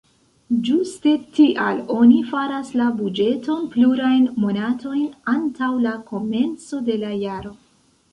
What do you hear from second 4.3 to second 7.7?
monatojn antaŭ la komenco de la jaro.